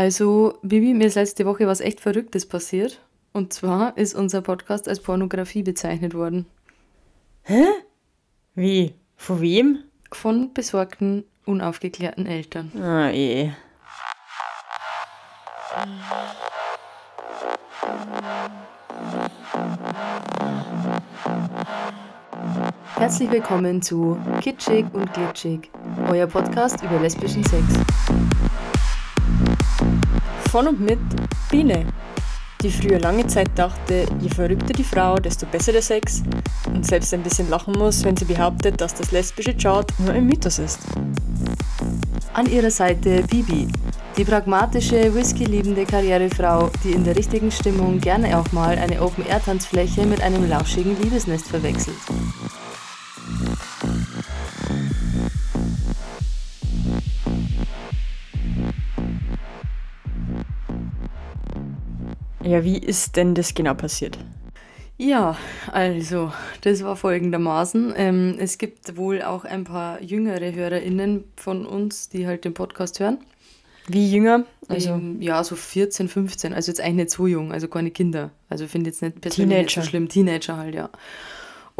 [0.00, 3.02] Also, Bibi, mir ist letzte Woche was echt Verrücktes passiert.
[3.34, 6.46] Und zwar ist unser Podcast als Pornografie bezeichnet worden.
[7.42, 7.66] Hä?
[8.54, 8.94] Wie?
[9.16, 9.80] Von wem?
[10.10, 12.72] Von besorgten, unaufgeklärten Eltern.
[12.80, 13.50] Ah, eh.
[22.96, 25.70] Herzlich willkommen zu Kitschig und Glitschig,
[26.08, 27.64] euer Podcast über lesbischen Sex.
[30.50, 30.98] Von und mit
[31.48, 31.86] Biene,
[32.60, 36.24] die früher lange Zeit dachte, je verrückter die Frau, desto besser der Sex
[36.66, 40.26] und selbst ein bisschen lachen muss, wenn sie behauptet, dass das lesbische Chart nur ein
[40.26, 40.80] Mythos ist.
[42.32, 43.68] An ihrer Seite Bibi,
[44.16, 50.20] die pragmatische, whisky-liebende Karrierefrau, die in der richtigen Stimmung gerne auch mal eine Open-Air-Tanzfläche mit
[50.20, 51.94] einem lauschigen Liebesnest verwechselt.
[62.50, 64.18] Ja, wie ist denn das genau passiert?
[64.98, 65.36] Ja,
[65.70, 67.94] also, das war folgendermaßen.
[67.96, 72.98] Ähm, es gibt wohl auch ein paar jüngere HörerInnen von uns, die halt den Podcast
[72.98, 73.18] hören.
[73.86, 74.46] Wie jünger?
[74.66, 78.30] Also Ähm, ja, so 14, 15, also jetzt eigentlich nicht so jung, also keine Kinder.
[78.48, 79.88] Also ich finde jetzt nicht persönlich nicht so Teenager.
[79.88, 80.90] schlimm, Teenager halt, ja.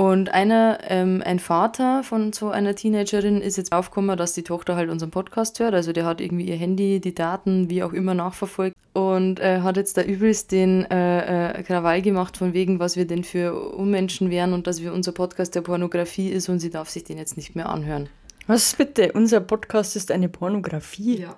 [0.01, 4.75] Und einer, ähm, ein Vater von so einer Teenagerin ist jetzt aufgekommen, dass die Tochter
[4.75, 5.75] halt unseren Podcast hört.
[5.75, 9.77] Also der hat irgendwie ihr Handy, die Daten, wie auch immer nachverfolgt und äh, hat
[9.77, 14.31] jetzt da übelst den äh, äh, Krawall gemacht von wegen, was wir denn für Unmenschen
[14.31, 17.37] wären und dass wir unser Podcast der Pornografie ist und sie darf sich den jetzt
[17.37, 18.09] nicht mehr anhören.
[18.47, 19.13] was bitte?
[19.13, 21.19] Unser Podcast ist eine Pornografie.
[21.19, 21.37] Ja.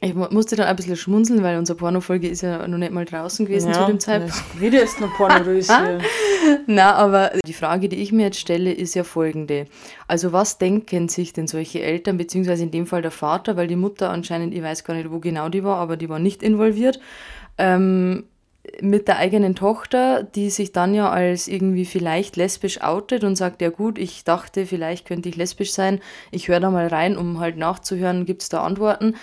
[0.00, 3.04] Ich mu- musste dann ein bisschen schmunzeln, weil unsere Pornofolge ist ja noch nicht mal
[3.04, 4.60] draußen gewesen zu dem Zeitpunkt.
[4.60, 5.98] Wieder ist noch Pornografie.
[6.68, 9.66] Na, aber die Frage, die ich mir jetzt stelle, ist ja folgende.
[10.06, 13.74] Also was denken sich denn solche Eltern, beziehungsweise in dem Fall der Vater, weil die
[13.76, 17.00] Mutter anscheinend, ich weiß gar nicht, wo genau die war, aber die war nicht involviert,
[17.58, 18.24] ähm,
[18.82, 23.62] mit der eigenen Tochter, die sich dann ja als irgendwie vielleicht lesbisch outet und sagt,
[23.62, 27.40] ja gut, ich dachte, vielleicht könnte ich lesbisch sein, ich höre da mal rein, um
[27.40, 29.16] halt nachzuhören, gibt es da Antworten.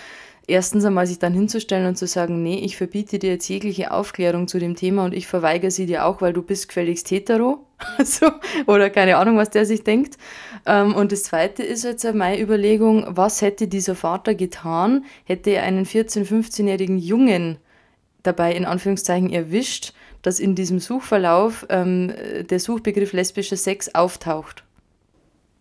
[0.48, 4.46] Erstens einmal sich dann hinzustellen und zu sagen, nee, ich verbiete dir jetzt jegliche Aufklärung
[4.46, 7.66] zu dem Thema und ich verweigere sie dir auch, weil du bist gefälligst hetero.
[8.04, 8.30] so,
[8.66, 10.18] oder keine Ahnung, was der sich denkt.
[10.64, 15.64] Ähm, und das zweite ist jetzt meine Überlegung, was hätte dieser Vater getan, hätte er
[15.64, 17.58] einen 14-, 15-jährigen Jungen
[18.22, 22.12] dabei in Anführungszeichen erwischt, dass in diesem Suchverlauf ähm,
[22.48, 24.65] der Suchbegriff lesbischer Sex auftaucht.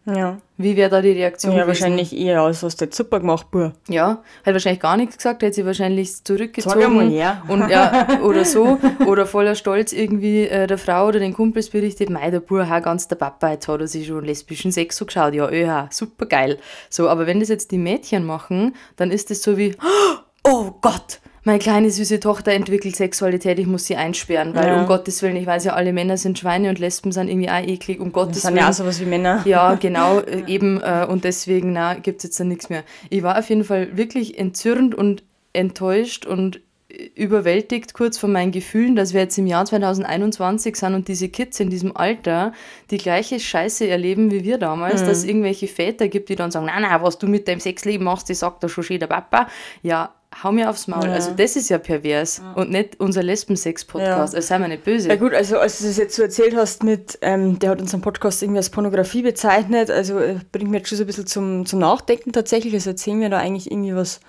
[0.05, 0.37] Ja.
[0.57, 1.53] Wie wäre da die Reaktion?
[1.53, 1.81] Ja, gewesen?
[1.81, 3.73] wahrscheinlich eher aus, hast du jetzt super gemacht, Bur.
[3.89, 7.41] Ja, hat wahrscheinlich gar nichts gesagt, hätte sie wahrscheinlich Sag zurückgezogen her.
[7.47, 8.77] und ja, oder so,
[9.07, 12.79] oder voller Stolz irgendwie äh, der Frau oder den Kumpels berichtet, mei, der Bur, ha,
[12.79, 16.27] ganz der Papa, jetzt hat er sich schon lesbischen Sex so geschaut, ja, öha, super
[16.27, 16.59] geil.
[16.89, 19.75] So, aber wenn das jetzt die Mädchen machen, dann ist es so wie,
[20.43, 24.81] oh Gott, meine kleine süße Tochter entwickelt Sexualität, ich muss sie einsperren, weil Ja.
[24.81, 27.61] um Gottes Willen, ich weiß ja, alle Männer sind Schweine und Lesben sind irgendwie auch
[27.65, 28.63] eklig, um Das Gottes sind Willen.
[28.63, 29.41] ja auch sowas wie Männer.
[29.45, 30.81] Ja, genau, äh, eben.
[30.81, 32.83] Äh, und deswegen, na, gibt es jetzt dann nichts mehr.
[33.09, 35.23] Ich war auf jeden Fall wirklich entzürnt und
[35.53, 40.93] enttäuscht und äh, überwältigt kurz von meinen Gefühlen, dass wir jetzt im Jahr 2021 sind
[40.95, 42.53] und diese Kids in diesem Alter
[42.91, 46.65] die gleiche Scheiße erleben wie wir damals, dass es irgendwelche Väter gibt, die dann sagen,
[46.65, 49.47] nein, nein, was du mit deinem Sexleben machst, das sagt doch schon schön der Papa.
[49.81, 51.05] Ja, hau mir aufs Maul.
[51.05, 51.13] Ja.
[51.13, 54.33] Also das ist ja pervers und nicht unser Lesbensex-Podcast.
[54.33, 54.37] Ja.
[54.37, 55.07] Also sei mir nicht böse.
[55.09, 58.01] Ja gut, also als du das jetzt so erzählt hast mit, ähm, der hat unseren
[58.01, 61.65] Podcast irgendwie als Pornografie bezeichnet, also äh, bringt mir jetzt schon so ein bisschen zum,
[61.65, 62.73] zum Nachdenken tatsächlich.
[62.73, 64.19] Also erzählen wir da eigentlich irgendwie was,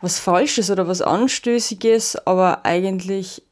[0.00, 3.42] was Falsches oder was Anstößiges, aber eigentlich.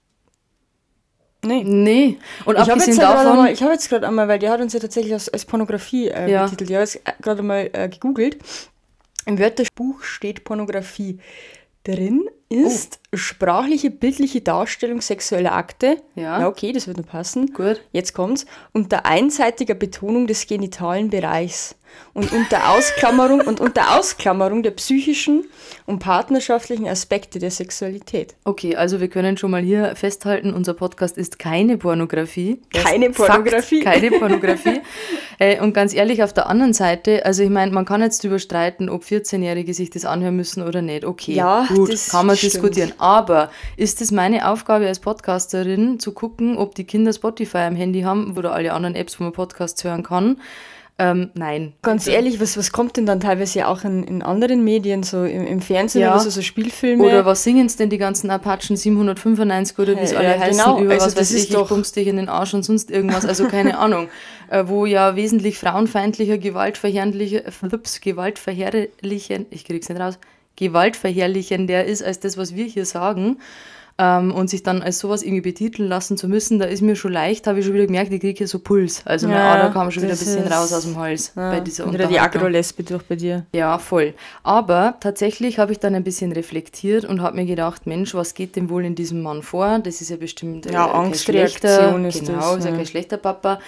[1.45, 1.63] Nee.
[1.65, 2.19] Nee.
[2.47, 3.39] Und Ich habe abgesehen jetzt, ja gerade davon...
[3.45, 6.09] mal- ich hab jetzt gerade einmal, weil der hat uns ja tatsächlich als, als Pornografie
[6.09, 6.45] äh, Ja.
[6.45, 6.71] betitelt.
[6.71, 8.39] Ich habe jetzt gerade mal äh, gegoogelt.
[9.27, 11.19] Im Wörterbuch steht Pornografie.
[11.85, 16.03] Drin ist sprachliche, bildliche Darstellung sexueller Akte.
[16.15, 16.41] Ja.
[16.41, 17.53] Ja, okay, das wird nur passen.
[17.53, 17.81] Gut.
[17.93, 18.47] Jetzt kommt's.
[18.73, 21.77] Unter einseitiger Betonung des genitalen Bereichs.
[22.13, 25.45] Und unter Ausklammerung und unter Ausklammerung der psychischen
[25.87, 28.35] und partnerschaftlichen Aspekte der Sexualität.
[28.45, 32.61] Okay, also wir können schon mal hier festhalten, unser Podcast ist keine Pornografie.
[32.73, 33.81] Keine Fakt, Pornografie.
[33.81, 34.81] keine Pornografie.
[35.39, 38.39] äh, und ganz ehrlich, auf der anderen Seite, also ich meine, man kann jetzt drüber
[38.39, 41.05] streiten, ob 14-Jährige sich das anhören müssen oder nicht.
[41.05, 42.55] Okay, Ja, gut, das kann man stimmt.
[42.55, 42.93] diskutieren.
[42.99, 48.03] Aber ist es meine Aufgabe als Podcasterin, zu gucken, ob die Kinder Spotify am Handy
[48.03, 50.39] haben oder alle anderen Apps, wo man Podcasts hören kann?
[50.97, 51.73] Ähm, nein.
[51.83, 55.25] Ganz ehrlich, was, was kommt denn dann teilweise ja auch in, in anderen Medien, so
[55.25, 56.13] im, im Fernsehen Ja.
[56.13, 57.03] oder so, so Spielfilme?
[57.03, 60.65] Oder was singen denn die ganzen Apachen 795 oder wie es Ja, alle ja, heißen,
[60.65, 60.81] genau.
[60.81, 62.93] über Also was das ist ich, ich doch- bumst dich in den Arsch und sonst
[62.93, 64.07] irgendwas, also keine Ahnung.
[64.49, 70.19] Äh, wo ja wesentlich frauenfeindlicher, gewaltverherrlicher, flips, gewaltverherrlichen, ich krieg's nicht raus,
[70.57, 73.39] gewaltverherrlichender ist als das, was wir hier sagen.
[73.97, 77.13] Ähm, und sich dann als sowas irgendwie betiteln lassen zu müssen, da ist mir schon
[77.13, 79.03] leicht, habe ich schon wieder gemerkt, ich kriege hier so Puls.
[79.07, 81.61] Also meine Ja, Ader kam schon wieder ein bisschen raus aus dem Hals Ja, bei
[81.61, 82.19] dieser wieder die.
[82.19, 83.47] Agro-Lesbe durch bei dir.
[83.55, 84.15] Ja, voll.
[84.43, 88.57] Aber tatsächlich habe ich dann ein bisschen reflektiert und habe mir gedacht, Mensch, was geht
[88.57, 89.79] denn wohl in diesem Mann vor?
[89.79, 92.77] Das ist ja bestimmt äh, Ja, kein Angstreaktion ist genau, das, ist ja ja.
[92.77, 93.61] kein schlechter Papa.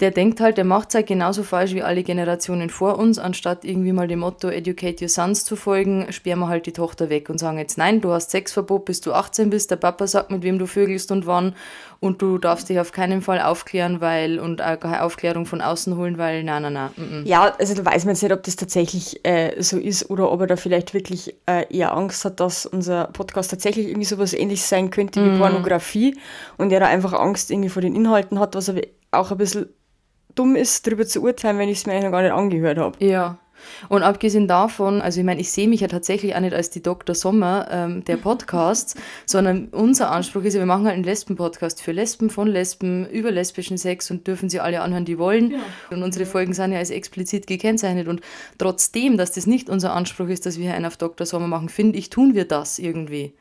[0.00, 3.64] Der denkt halt, der macht es halt genauso falsch wie alle Generationen vor uns, anstatt
[3.64, 7.28] irgendwie mal dem Motto Educate your sons zu folgen, sperren wir halt die Tochter weg
[7.30, 10.42] und sagen jetzt, nein, du hast Sexverbot, bis du 18 bist, der Papa sagt, mit
[10.42, 11.54] wem du vögelst und wann
[12.02, 15.96] und du darfst dich auf keinen Fall aufklären, weil und auch keine Aufklärung von außen
[15.96, 17.26] holen, weil, nein, nein, nein, mm, mm.
[17.26, 20.40] Ja, also da weiß man jetzt nicht, ob das tatsächlich äh, so ist oder ob
[20.40, 24.68] er da vielleicht wirklich äh, eher Angst hat, dass unser Podcast tatsächlich irgendwie sowas ähnliches
[24.68, 26.16] sein könnte wie Pornografie
[26.56, 28.80] und er da einfach Angst irgendwie vor den Inhalten hat, was aber
[29.12, 29.66] auch ein bisschen
[30.34, 33.04] dumm ist, darüber zu urteilen, wenn ich es mir eigentlich noch gar nicht angehört habe.
[33.04, 33.38] Ja.
[33.88, 36.82] Und abgesehen davon, also ich meine, ich sehe mich ja tatsächlich auch nicht als die
[36.82, 37.14] Dr.
[37.14, 38.94] Sommer ähm, der Podcasts,
[39.26, 43.30] sondern unser Anspruch ist ja, wir machen halt einen Lesben-Podcast für Lesben, von Lesben, über
[43.30, 45.54] lesbischen Sex und dürfen sie alle anhören, die wollen.
[45.90, 48.08] Und unsere Folgen sind ja als explizit gekennzeichnet.
[48.08, 48.20] Und
[48.58, 51.26] trotzdem, dass das nicht unser Anspruch ist, dass wir hier einen auf Dr.
[51.26, 53.32] Sommer machen, finde ich, tun wir das irgendwie.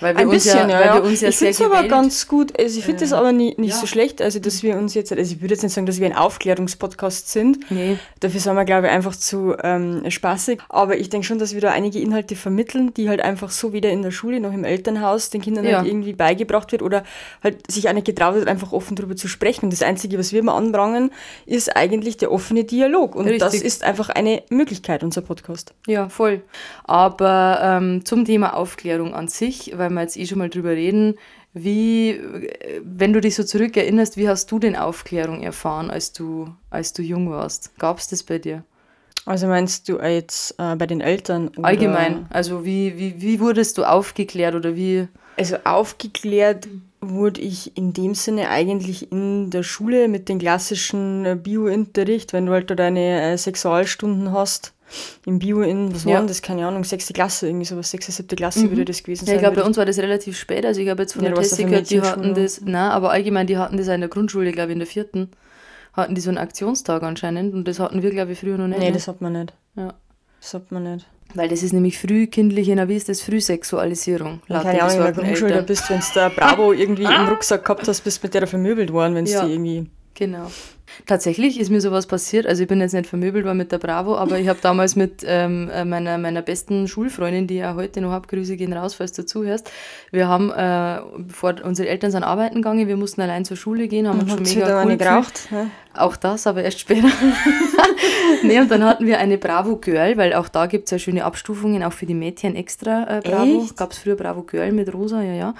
[0.00, 0.94] Weil wir Ein uns bisschen, ja, ja.
[0.94, 2.58] weil wir uns ja ich finde es aber ganz gut.
[2.58, 3.76] Also ich finde das aber nie, nicht ja.
[3.76, 6.06] so schlecht, also dass wir uns jetzt, also ich würde jetzt nicht sagen, dass wir
[6.06, 7.70] ein Aufklärungspodcast sind.
[7.70, 7.98] Nee.
[8.20, 10.60] Dafür sind wir, glaube ich, einfach zu ähm, spaßig.
[10.68, 13.90] Aber ich denke schon, dass wir da einige Inhalte vermitteln, die halt einfach so weder
[13.90, 15.78] in der Schule noch im Elternhaus den Kindern Ja.
[15.78, 17.04] halt irgendwie beigebracht wird oder
[17.42, 19.66] halt sich nicht getraut wird, einfach offen darüber zu sprechen.
[19.66, 21.10] Und das Einzige, was wir immer anprangern,
[21.46, 23.14] ist eigentlich der offene Dialog.
[23.14, 23.64] Und das Richtig.
[23.66, 25.74] ist einfach eine Möglichkeit, unser Podcast.
[25.86, 26.42] Ja, voll.
[26.84, 31.16] Aber ähm, zum Thema Aufklärung an sich, weil wir jetzt eh schon mal drüber reden,
[31.52, 32.20] wie,
[32.82, 37.02] wenn du dich so zurückerinnerst, wie hast du denn Aufklärung erfahren, als du, als du
[37.02, 37.76] jung warst?
[37.78, 38.64] Gab es das bei dir?
[39.26, 41.48] Also meinst du jetzt äh, bei den Eltern?
[41.48, 41.64] Oder?
[41.64, 42.26] Allgemein.
[42.30, 45.08] Also wie, wie, wie wurdest du aufgeklärt oder wie?
[45.36, 46.68] Also aufgeklärt
[47.00, 52.46] wurde ich in dem Sinne eigentlich in der Schule mit dem klassischen äh, Bio-Unterricht, wenn
[52.46, 54.72] du halt da deine äh, Sexualstunden hast.
[55.26, 56.14] Im Bio in, was Ja.
[56.16, 56.42] waren das?
[56.42, 59.34] Keine Ahnung, sechste Klasse, irgendwie sowas, sechste, siebte Klasse würde das gewesen Ja, sein.
[59.36, 60.64] ich glaube, bei uns war das relativ spät.
[60.66, 62.42] Also ich habe jetzt von Ja, der du Tessie gehört, die hatten Mädchenschule.
[62.44, 65.30] das, nein, aber allgemein, die hatten das in der Grundschule, glaube ich, in der vierten,
[65.92, 68.78] hatten die so einen Aktionstag anscheinend und das hatten wir, glaube ich, früher noch nicht.
[68.78, 68.92] Nee, ne?
[68.92, 69.52] das hat man nicht.
[69.76, 69.94] ja.
[70.40, 71.06] Das hat man nicht.
[71.34, 74.40] Weil das ist nämlich frühkindliche, na wie ist das, Frühsexualisierung.
[74.48, 77.28] laut Keine Ahnung, in der Grundschule, da bist du, wenn du da Bravo irgendwie im
[77.28, 79.44] Rucksack gehabt hast, bist mit der da vermöbelt worden, wenn es Ja.
[79.44, 79.90] die irgendwie.
[80.14, 80.50] Genau.
[81.06, 82.46] Tatsächlich ist mir sowas passiert.
[82.46, 85.24] Also ich bin jetzt nicht vermöbelt worden mit der Bravo, aber ich habe damals mit
[85.26, 89.24] ähm, äh, meiner, meiner besten Schulfreundin, die ja heute noch Abgrüße gehen raus, falls du
[89.24, 89.70] zuhörst.
[90.10, 94.08] Wir haben, äh, bevor unsere Eltern sind arbeiten gegangen, wir mussten allein zur Schule gehen,
[94.08, 95.48] haben uns schon mega cool geraucht?
[95.50, 95.70] Ne?
[95.92, 97.08] Auch das, aber erst später.
[98.44, 101.24] nee, und dann hatten wir eine Bravo Girl, weil auch da gibt es ja schöne
[101.24, 103.68] Abstufungen, auch für die Mädchen extra äh, Bravo.
[103.76, 105.54] Gab es früher Bravo Girl mit Rosa, ja, ja.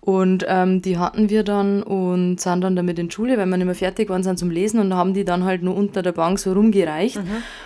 [0.00, 3.56] Und ähm, die hatten wir dann und sind dann damit in die Schule, weil wir
[3.56, 6.12] nicht mehr fertig waren, sind zum Lesen und haben die dann halt nur unter der
[6.12, 7.18] Bank so rumgereicht.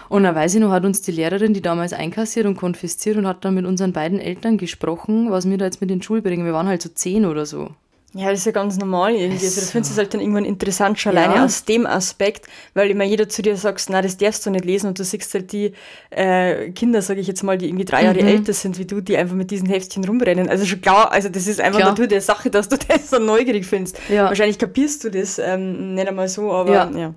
[0.08, 3.26] Und dann weiß ich noch, hat uns die Lehrerin, die damals einkassiert und konfisziert und
[3.26, 6.22] hat dann mit unseren beiden Eltern gesprochen, was wir da jetzt mit in die Schule
[6.22, 6.46] bringen.
[6.46, 7.70] Wir waren halt so zehn oder so.
[8.16, 9.44] Ja, das ist ja ganz normal irgendwie.
[9.44, 9.72] Also, du so.
[9.72, 11.24] findest es halt dann irgendwann interessant, schon Ja.
[11.24, 14.64] alleine aus dem Aspekt, weil immer jeder zu dir sagt, na, das darfst du nicht
[14.64, 15.72] lesen und du siehst halt die
[16.10, 18.28] äh, Kinder, sage ich jetzt mal, die irgendwie drei Jahre Mhm.
[18.28, 20.48] älter sind wie du, die einfach mit diesen Heftchen rumrennen.
[20.48, 21.90] Also schon klar, also das ist einfach Klar.
[21.90, 23.98] Natur der Sache, dass du das so neugierig findest.
[24.08, 24.26] Ja.
[24.26, 26.90] Wahrscheinlich kapierst du das ähm, nicht einmal so, aber Ja.
[26.96, 27.14] ja.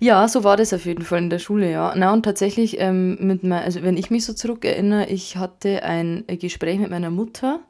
[0.00, 1.94] Ja, so war das auf jeden Fall in der Schule, ja.
[1.96, 6.24] Na und tatsächlich, ähm, mit mein, also wenn ich mich so zurückerinnere, ich hatte ein
[6.26, 7.60] Gespräch mit meiner Mutter.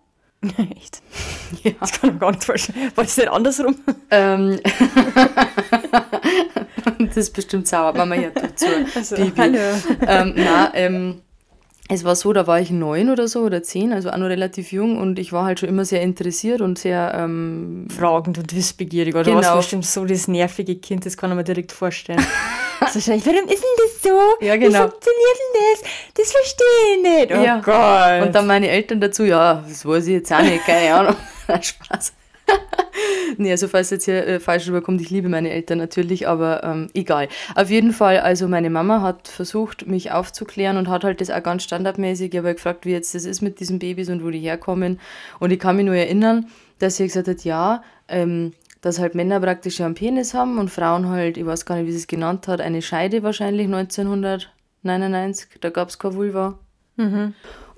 [0.76, 1.02] Echt?
[1.62, 1.72] Ja.
[1.80, 2.92] Das kann ich gar nicht vorstellen.
[2.94, 3.76] War das nicht andersrum?
[4.10, 4.60] Ähm,
[6.98, 8.66] das ist bestimmt sauer, Mama, ja, du zu.
[8.94, 9.32] Also, Bibi.
[9.36, 9.58] hallo.
[10.06, 11.22] ähm, na, ähm,
[11.90, 14.72] es war so, da war ich neun oder so oder zehn, also auch noch relativ
[14.72, 19.14] jung und ich war halt schon immer sehr interessiert und sehr, ähm, Fragend und wissbegierig,
[19.14, 19.38] oder Genau.
[19.38, 22.20] was bestimmt so das nervige Kind, das kann ich mir direkt vorstellen.
[22.88, 24.44] so wahrscheinlich, warum ist denn das so?
[24.46, 24.86] Ja, genau.
[24.86, 25.90] Wie funktioniert denn das?
[26.14, 27.38] Das verstehe ich nicht.
[27.38, 27.60] Oh Ja.
[27.60, 28.26] Gott.
[28.28, 31.16] Und dann meine Eltern dazu, ja, das weiß ich jetzt auch nicht, keine Ahnung.
[31.60, 32.14] Spaß.
[33.38, 36.88] nee, also falls jetzt hier äh, falsch rüberkommt, ich liebe meine Eltern natürlich, aber ähm,
[36.94, 37.28] egal.
[37.54, 41.42] Auf jeden Fall, also meine Mama hat versucht, mich aufzuklären und hat halt das auch
[41.42, 45.00] ganz standardmäßig aber gefragt, wie jetzt das ist mit diesen Babys und wo die herkommen.
[45.40, 46.46] Und ich kann mich nur erinnern,
[46.78, 50.70] dass sie gesagt hat, ja, ähm, dass halt Männer praktisch ja einen Penis haben und
[50.70, 55.48] Frauen halt, ich weiß gar nicht, wie sie es genannt hat, eine Scheide wahrscheinlich 1999,
[55.60, 56.58] da gab es keine Vulva.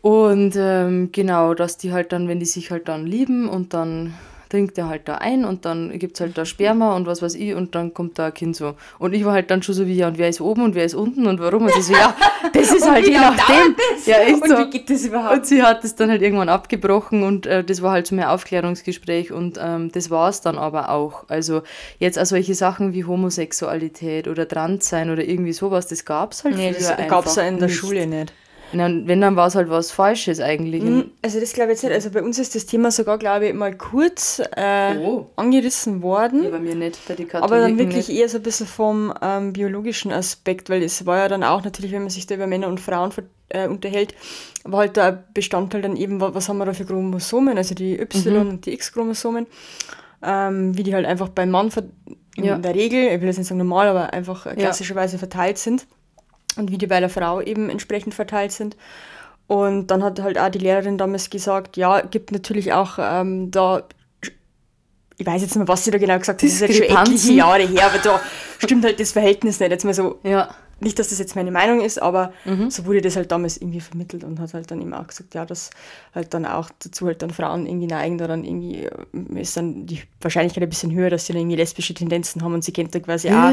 [0.02, 4.14] Und ähm, genau, dass die halt dann, wenn die sich halt dann lieben und dann
[4.48, 7.34] trinkt er halt da ein und dann gibt es halt da Sperma und was weiß
[7.34, 8.74] ich und dann kommt da ein Kind so.
[8.98, 10.84] Und ich war halt dann schon so wie, ja, und wer ist oben und wer
[10.84, 11.64] ist unten und warum?
[11.64, 12.14] Und sie so, ja,
[12.52, 13.74] das ist halt je nachdem.
[14.04, 14.58] Ja, echt und so.
[14.58, 15.36] wie geht das überhaupt?
[15.36, 18.32] Und sie hat es dann halt irgendwann abgebrochen und äh, das war halt so mehr
[18.32, 21.24] Aufklärungsgespräch und ähm, das war es dann aber auch.
[21.28, 21.62] Also
[21.98, 26.56] jetzt auch solche Sachen wie Homosexualität oder Transsein oder irgendwie sowas, das gab es halt
[26.56, 27.76] nee, früher das gab es ja in der nicht.
[27.76, 28.32] Schule nicht.
[28.72, 30.82] Na, und wenn, dann war es halt was Falsches eigentlich.
[30.82, 31.92] Hm, Also das glaube ich jetzt nicht.
[31.94, 35.26] Also bei uns ist das Thema sogar, glaube ich, mal kurz äh, Oh.
[35.36, 36.42] angerissen worden.
[36.44, 38.18] Ja, bei mir nicht, bei die Aber dann wirklich nicht.
[38.18, 41.92] eher so ein bisschen vom ähm, biologischen Aspekt, weil es war ja dann auch natürlich,
[41.92, 43.12] wenn man sich da über Männer und Frauen
[43.50, 44.14] äh, unterhält,
[44.64, 47.74] war halt da ein Bestandteil dann eben, wa- was haben wir da für Chromosomen, also
[47.76, 49.46] die Y- und die X-Chromosomen,
[50.24, 51.84] ähm, wie die halt einfach beim Mann ver-
[52.36, 52.58] in Ja.
[52.58, 55.86] der Regel, ich will jetzt nicht sagen normal, aber einfach äh, klassischerweise verteilt sind
[56.56, 58.76] und wie die bei der Frau eben entsprechend verteilt sind.
[59.46, 63.84] Und dann hat halt auch die Lehrerin damals gesagt, ja, gibt natürlich auch ähm, da,
[65.18, 66.96] ich weiß jetzt nicht mehr, was sie da genau gesagt hat, das ist jetzt schon
[66.96, 67.32] etliche.
[67.32, 68.20] Jahre her, aber da
[68.58, 69.70] stimmt halt das Verhältnis nicht.
[69.70, 72.70] Jetzt mal so, Ja, nicht, dass das jetzt meine Meinung ist, aber Mhm.
[72.70, 75.46] so wurde das halt damals irgendwie vermittelt und hat halt dann eben auch gesagt, ja,
[75.46, 75.70] dass
[76.14, 79.86] halt dann auch dazu halt dann Frauen irgendwie neigen, da dann irgendwie äh, ist dann
[79.86, 82.94] die Wahrscheinlichkeit ein bisschen höher, dass sie dann irgendwie lesbische Tendenzen haben und sie kennt
[82.94, 83.52] da quasi auch,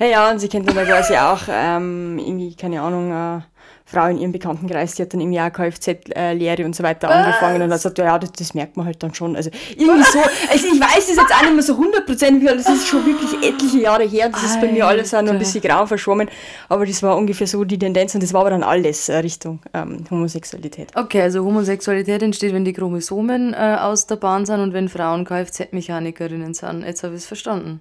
[0.00, 3.40] ja, ja, und sie kennt dann da quasi auch ähm, irgendwie, keine Ahnung, äh,
[3.88, 7.70] Frau in ihrem Bekanntenkreis, die hat dann irgendwie auch Kfz-Lehre und so weiter angefangen und
[7.70, 9.36] hat gesagt, ja, das, das merkt man halt dann schon.
[9.36, 10.18] Also irgendwie so,
[10.50, 13.48] also ich weiß das jetzt auch nicht mehr so hundertprozentig, weil das ist schon wirklich
[13.48, 16.28] etliche Jahre her, das ist bei mir alles auch noch ein bisschen grau verschwommen,
[16.68, 19.60] aber das war ungefähr so die Tendenz und das war aber dann alles äh, Richtung
[19.72, 20.88] ähm, Homosexualität.
[20.96, 25.24] okay, also Homosexualität entsteht, wenn die Chromosomen äh, aus der Bahn sind und wenn Frauen
[25.24, 26.82] Kfz-Mechanikerinnen sind.
[26.82, 27.80] Jetzt habe ich es verstanden.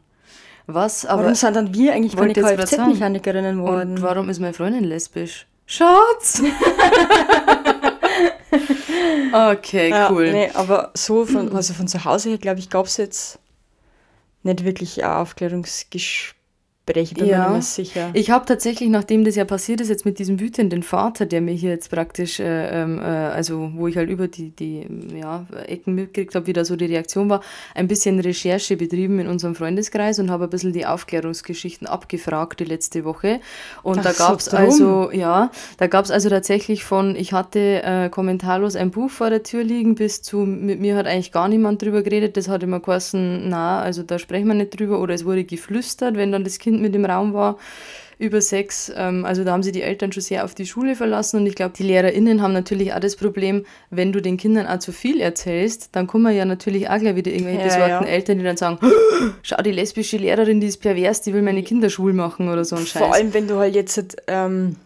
[0.67, 2.33] Was, aber Warum sind dann wir eigentlich keine.
[2.33, 4.01] Kfz-Mechanikerinnen und geworden?
[4.01, 5.47] warum ist meine Freundin lesbisch?
[5.65, 6.41] Schatz!
[9.33, 10.31] okay, Ja, cool.
[10.31, 13.39] nee, aber so von, also von zu Hause her, glaube ich, gab es jetzt
[14.43, 16.35] nicht wirklich ein Aufklärungsgespräch,
[16.85, 17.49] bin Ja.
[17.49, 18.09] mir nicht sicher.
[18.13, 21.53] Ich habe tatsächlich, nachdem das ja passiert ist, jetzt mit diesem wütenden Vater, der mir
[21.53, 24.85] hier jetzt praktisch, äh, ähm, äh, also wo ich halt über die, die
[25.19, 27.41] ja, Ecken mitgekriegt habe, wie da so die Reaktion war,
[27.73, 32.65] ein bisschen Recherche betrieben in unserem Freundeskreis und habe ein bisschen die Aufklärungsgeschichten abgefragt die
[32.65, 33.39] letzte Woche.
[33.83, 34.59] Und da Ach so, gab es drum.
[34.59, 39.29] also, ja, da gab es also tatsächlich von, ich hatte äh, kommentarlos ein Buch vor
[39.29, 42.37] der Tür liegen, bis zu, mit mir hat eigentlich gar niemand drüber geredet.
[42.37, 44.99] Das hat immer geheißen, na, also da sprechen wir nicht drüber.
[45.01, 47.57] Oder es wurde geflüstert, wenn dann das Kind mit im Raum war
[48.17, 48.91] über Sex.
[48.95, 51.55] Ähm, also da haben sie die Eltern schon sehr auf die Schule verlassen und ich
[51.55, 55.19] glaube, die LehrerInnen haben natürlich auch das Problem, wenn du den Kindern auch zu viel
[55.19, 58.13] erzählst, dann kommen ja natürlich auch gleich wieder irgendwelche Ja, besorgten ja.
[58.13, 58.79] Eltern, die dann sagen,
[59.43, 62.77] schau, die lesbische Lehrerin, die ist pervers, die will meine Kinder schwul machen oder so
[62.77, 63.01] ein Scheiß.
[63.01, 64.77] Vor allem, wenn du halt jetzt ähm,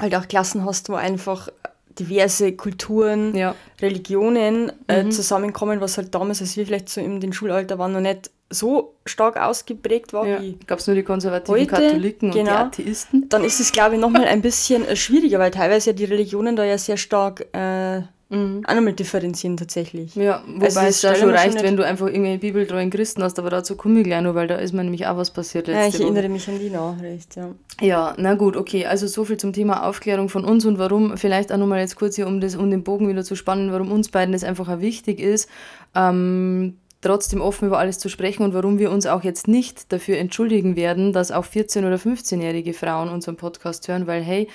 [0.00, 1.50] halt auch Klassen hast, wo einfach
[1.98, 3.54] diverse Kulturen, Ja.
[3.80, 8.00] Religionen äh, zusammenkommen, was halt damals, als wir vielleicht so in den Schulalter waren, noch
[8.00, 10.40] nicht so stark ausgeprägt war Ja.
[10.40, 12.52] wie Gab es nur die konservativen Heute, Katholiken und die genau.
[12.56, 13.28] Atheisten?
[13.28, 16.56] dann ist es, glaube ich, nochmal ein bisschen äh, schwieriger, weil teilweise ja die Religionen
[16.56, 20.16] da ja sehr stark äh, auch nochmal differenzieren tatsächlich.
[20.16, 23.48] Ja, wobei Also es da schon reicht, wenn du einfach irgendwelche bibeltreuen Christen hast, aber
[23.48, 25.86] dazu komme ich gleich noch, weil da ist mir nämlich auch was passiert letzte Ja,
[25.88, 26.02] ich Woche.
[26.04, 27.50] erinnere mich an die Nachricht, ja.
[27.80, 28.86] Ja, na gut, okay.
[28.86, 32.16] Also so viel zum Thema Aufklärung von uns und warum, vielleicht auch nochmal jetzt kurz
[32.16, 34.80] hier, um, das, um den Bogen wieder zu spannen, warum uns beiden das einfach auch
[34.80, 35.48] wichtig ist,
[35.94, 40.18] ähm, trotzdem offen über alles zu sprechen und warum wir uns auch jetzt nicht dafür
[40.18, 44.48] entschuldigen werden, dass auch 14- oder 15-jährige Frauen unseren Podcast hören, weil hey,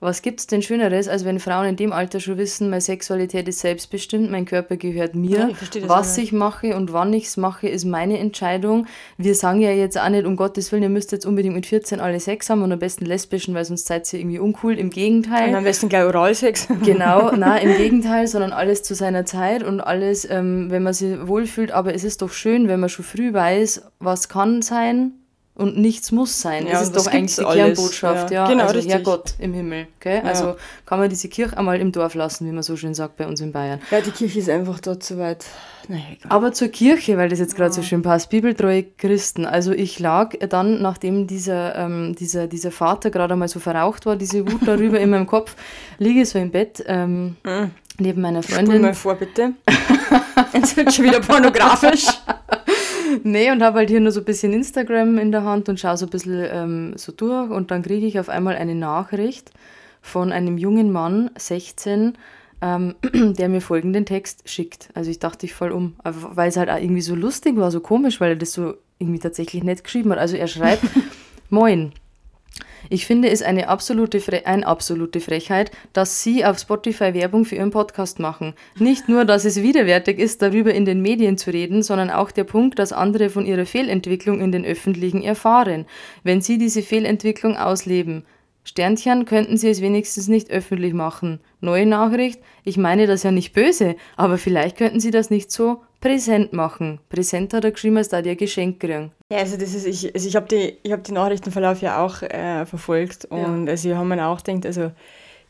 [0.00, 3.60] was gibt's denn Schöneres, als wenn Frauen in dem Alter schon wissen, meine Sexualität ist
[3.60, 7.84] selbstbestimmt, mein Körper gehört mir, Ja, was ich mache und wann ich es mache, ist
[7.84, 8.86] meine Entscheidung.
[9.16, 12.00] Wir sagen ja jetzt auch nicht, um Gottes Willen, ihr müsst jetzt unbedingt mit 14
[12.00, 14.78] alle Sex haben und am besten lesbischen, weil sonst seid ihr irgendwie uncool.
[14.78, 15.48] Im Gegenteil.
[15.48, 16.68] Und am besten gleich Oralsex.
[16.84, 21.26] Genau, na im Gegenteil, sondern alles zu seiner Zeit und alles, ähm, wenn man sich
[21.26, 21.72] wohlfühlt.
[21.72, 25.12] Aber es ist doch schön, wenn man schon früh weiß, was kann sein
[25.56, 26.66] und nichts muss sein.
[26.66, 27.56] Ja, das ist doch eigentlich die alles.
[27.56, 28.44] Kernbotschaft, ja.
[28.44, 28.94] Ja, genau, also richtig.
[28.94, 29.86] Herrgott im Himmel.
[30.00, 30.20] Gell?
[30.20, 33.26] Also kann man diese Kirche einmal im Dorf lassen, wie man so schön sagt bei
[33.26, 33.80] uns in Bayern.
[33.90, 35.46] Ja, die Kirche ist einfach dort zu weit.
[35.88, 36.30] Naja, egal.
[36.30, 39.46] Aber zur Kirche, weil das jetzt gerade so schön passt, bibeltreue Christen.
[39.46, 44.16] Also ich lag dann, nachdem dieser, ähm, dieser, dieser Vater gerade einmal so verraucht war,
[44.16, 45.56] diese Wut darüber in meinem Kopf,
[45.98, 47.36] liege so im Bett ähm,
[47.98, 48.82] neben meiner Spul Freundin.
[48.82, 49.52] mal vor, bitte.
[50.52, 52.06] Jetzt wird schon wieder pornografisch.
[53.22, 55.96] Nee, und habe halt hier nur so ein bisschen Instagram in der Hand und schaue
[55.96, 59.50] so ein bisschen ähm, so durch und dann kriege ich auf einmal eine Nachricht
[60.00, 62.14] von einem jungen Mann, 16,
[62.62, 62.94] ähm,
[63.34, 64.88] der mir folgenden Text schickt.
[64.94, 67.80] Also ich dachte ich voll um, weil es halt auch irgendwie so lustig war, so
[67.80, 70.18] komisch, weil er das so irgendwie tatsächlich nett geschrieben hat.
[70.18, 70.82] Also er schreibt,
[71.50, 71.92] Moin,
[72.88, 77.56] Ich finde es eine absolute, Fre eine absolute Frechheit, dass Sie auf Spotify Werbung für
[77.56, 78.54] Ihren Podcast machen.
[78.78, 82.44] Nicht nur, dass es widerwärtig ist, darüber in den Medien zu reden, sondern auch der
[82.44, 85.86] Punkt, dass andere von ihrer Fehlentwicklung in den Öffentlichen erfahren,
[86.22, 88.24] wenn Sie diese Fehlentwicklung ausleben.
[88.64, 91.38] Sternchen könnten Sie es wenigstens nicht öffentlich machen.
[91.60, 95.82] Neue Nachricht, ich meine das ja nicht böse, aber vielleicht könnten Sie das nicht so
[96.00, 96.98] präsent machen.
[97.08, 99.12] Präsent hat er geschrieben, als da dir Geschenk kriegen.
[99.30, 102.64] Ja, also das ist, ich, also ich habe die, hab die Nachrichtenverlauf ja auch äh,
[102.64, 103.72] verfolgt und ja.
[103.72, 104.92] also wir haben mir auch gedacht, also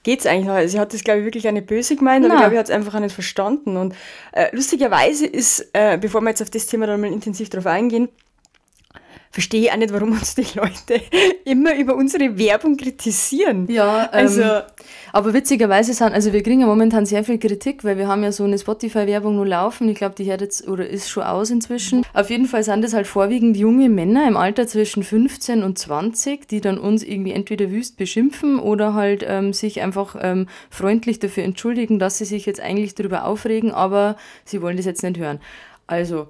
[0.07, 0.55] geht es eigentlich noch?
[0.55, 2.67] Also sie hat das, glaube ich, wirklich eine böse gemeint, aber ich glaube, ich hat
[2.67, 3.77] es einfach auch nicht verstanden.
[3.77, 3.95] Und
[4.31, 8.09] äh, lustigerweise ist, äh, bevor wir jetzt auf das Thema dann mal intensiv drauf eingehen,
[9.37, 11.03] verstehe ich auch nicht, warum uns die Leute
[11.45, 13.71] immer über unsere Werbung kritisieren.
[13.71, 14.41] Ja, also.
[14.41, 14.63] Ähm,
[15.13, 18.33] aber witzigerweise sind, also wir kriegen ja momentan sehr viel Kritik, weil wir haben ja
[18.33, 19.91] so eine Spotify-Werbung nur laufen.
[19.91, 22.03] Ich glaube, die hört jetzt oder ist schon aus inzwischen.
[22.15, 26.49] Auf jeden Fall sind das halt vorwiegend junge Männer im Alter zwischen 15 und 20,
[26.49, 31.45] die dann uns irgendwie entweder wüst beschimpfen oder halt ähm, sich einfach ähm, freundlich dafür
[31.45, 34.17] entschuldigen, dass sie sich jetzt eigentlich darüber aufregen, aber
[34.47, 35.41] sie wollen das jetzt nicht hören.
[35.87, 36.29] Also,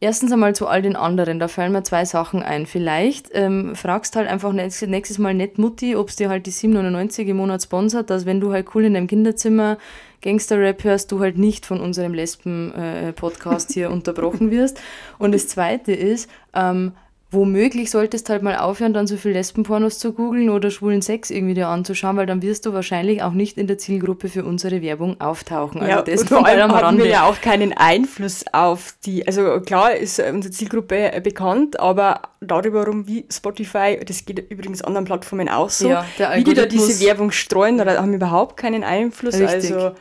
[0.00, 2.66] Erstens einmal zu all den anderen, da fallen mir zwei Sachen ein.
[2.66, 7.24] Vielleicht ähm, fragst halt einfach nächstes Mal nicht Mutti, ob es dir halt die 7,99
[7.24, 9.76] im Monat sponsert, dass wenn du halt cool in deinem Kinderzimmer
[10.22, 14.80] Gangster-Rap hörst, du halt nicht von unserem Lesben-Podcast äh, hier unterbrochen wirst.
[15.18, 16.92] Und das Zweite ist, ähm,
[17.30, 21.54] womöglich solltest halt mal aufhören, dann so viel Lesbenpornos zu googeln oder schwulen Sex irgendwie
[21.54, 25.20] dir anzuschauen, weil dann wirst du wahrscheinlich auch nicht in der Zielgruppe für unsere Werbung
[25.20, 25.82] auftauchen.
[25.82, 29.60] Also ja, das und vor allem haben wir ja auch keinen Einfluss auf die, also
[29.60, 35.50] klar ist unsere Zielgruppe bekannt, aber darüber, warum wie Spotify, das geht übrigens anderen Plattformen
[35.50, 39.34] auch so, ja, wie die da diese Werbung streuen, da haben wir überhaupt keinen Einfluss.
[39.34, 39.74] Richtig.
[39.74, 39.92] Also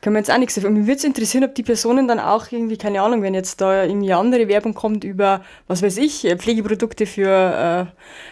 [0.00, 0.70] können wir jetzt auch nichts dafür.
[0.70, 3.84] Mich würde es interessieren, ob die Personen dann auch irgendwie, keine Ahnung, wenn jetzt da
[3.84, 7.28] irgendwie andere Werbung kommt über, was weiß ich, äh, Pflegeprodukte für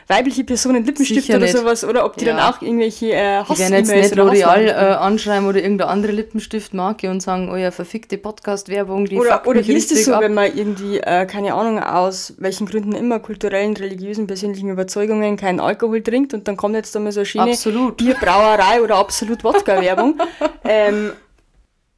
[0.09, 1.57] äh, weibliche Personen, Lippenstifte Sicher oder nicht.
[1.57, 2.35] sowas, oder ob die ja.
[2.35, 6.13] dann auch irgendwelche äh, Hass Die werden jetzt nicht L'Oreal äh, anschreiben oder irgendeine andere
[6.13, 10.23] Lippenstiftmarke und sagen, oh ja, verfickte Podcast-Werbung, die Oder, oder ist es so, ab.
[10.23, 15.61] wenn man irgendwie, äh, keine Ahnung, aus welchen Gründen immer, kulturellen, religiösen, persönlichen Überzeugungen keinen
[15.61, 17.99] Alkohol trinkt und dann kommt jetzt da mal so eine schöne Absolut.
[17.99, 20.19] Bierbrauerei oder absolut Wodka-Werbung.
[20.65, 21.13] ähm,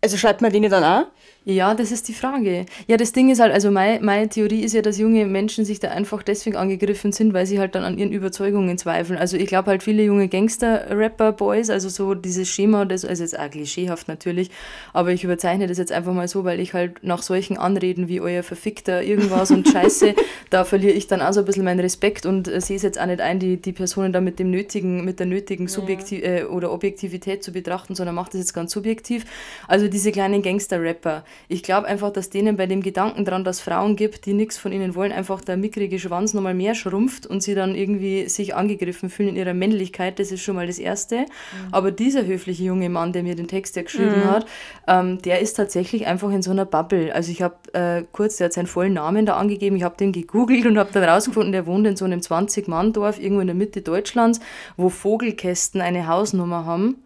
[0.02, 1.06] also schreibt man denen dann auch?
[1.46, 2.66] Ja, das ist die Frage.
[2.86, 5.80] Ja, das Ding ist halt, also mein, meine Theorie ist ja, dass junge Menschen sich
[5.80, 9.18] da einfach deswegen angegriffen sind, weil sie halt dann an ihren Überzeugungen zweifeln.
[9.18, 13.50] Also ich glaube halt viele junge Gangster-Rapper-Boys, also so dieses Schema, das, also jetzt auch
[13.50, 14.50] klischeehaft natürlich,
[14.92, 18.20] aber ich überzeichne das jetzt einfach mal so, weil ich halt nach solchen Anreden wie
[18.20, 20.14] euer Verfickter irgendwas und Scheiße,
[20.50, 23.00] da verliere ich dann auch so ein bisschen meinen Respekt und äh, sehe es jetzt
[23.00, 26.44] auch nicht ein, die, die Personen da mit dem nötigen, mit der nötigen Subjektiv äh,
[26.44, 29.24] oder Objektivität zu betrachten, sondern macht das jetzt ganz subjektiv.
[29.66, 33.96] Also diese kleinen Gangster-Rapper, ich glaube einfach, dass denen bei dem Gedanken dran, dass Frauen
[33.96, 37.54] gibt, die nichts von ihnen wollen, einfach der mickrige Schwanz nochmal mehr schrumpft und sie
[37.54, 40.18] dann irgendwie sich angegriffen fühlen in ihrer Männlichkeit.
[40.18, 41.20] Das ist schon mal das Erste.
[41.20, 41.26] Mhm.
[41.72, 44.30] Aber dieser höfliche junge Mann, der mir den Text ja geschrieben mhm.
[44.30, 44.46] hat,
[44.86, 47.14] ähm, der ist tatsächlich einfach in so einer Bubble.
[47.14, 50.12] Also ich habe äh, kurz, der hat seinen vollen Namen da angegeben, ich habe den
[50.12, 53.82] gegoogelt und habe dann rausgefunden, der wohnt in so einem 20-Mann-Dorf irgendwo in der Mitte
[53.82, 54.40] Deutschlands,
[54.76, 56.96] wo Vogelkästen eine Hausnummer haben.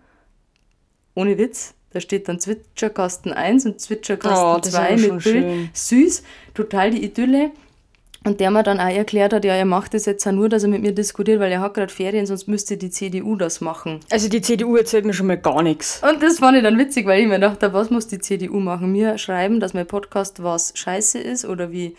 [1.15, 1.75] Ohne Witz.
[1.95, 5.23] Da steht dann Zwitscherkasten 1 und Zwitscherkasten oh, 2 mit Bild.
[5.23, 5.71] Schön.
[5.73, 7.53] Süß, total die Idylle.
[8.25, 10.65] Und der mir dann auch erklärt hat, ja, er macht das jetzt auch nur, dass
[10.65, 14.01] er mit mir diskutiert, weil er hat gerade Ferien, sonst müsste die CDU das machen.
[14.11, 16.03] Also die CDU erzählt mir schon mal gar nichts.
[16.03, 18.91] Und das fand ich dann witzig, weil ich mir dachte, was muss die CDU machen?
[18.91, 21.95] Mir schreiben, dass mein Podcast was scheiße ist oder wie